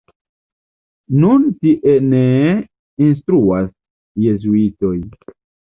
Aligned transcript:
Nun 1.25 1.45
tie 1.59 1.93
ne 2.07 2.23
instruas 3.09 3.71
jezuitoj. 4.27 4.99